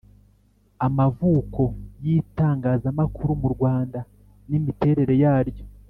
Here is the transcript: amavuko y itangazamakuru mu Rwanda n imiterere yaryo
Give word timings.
amavuko 0.87 1.61
y 2.03 2.05
itangazamakuru 2.19 3.31
mu 3.41 3.47
Rwanda 3.55 3.99
n 4.49 4.51
imiterere 4.57 5.15
yaryo 5.25 5.63